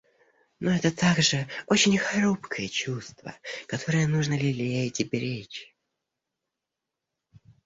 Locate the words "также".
0.89-1.47